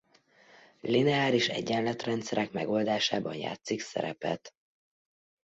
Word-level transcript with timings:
Lineáris 0.81 1.47
egyenletrendszerek 1.49 2.51
megoldásában 2.51 3.35
játszik 3.35 3.81
szerepet. 3.81 4.53